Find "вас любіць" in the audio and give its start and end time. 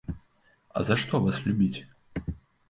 1.27-1.79